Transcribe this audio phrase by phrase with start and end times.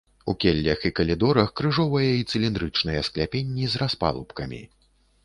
[0.31, 4.65] У келлях і калідорах крыжовыя і цыліндрычныя скляпенні з распалубкамі.